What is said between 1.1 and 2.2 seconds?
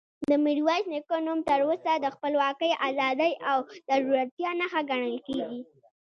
نوم تر اوسه د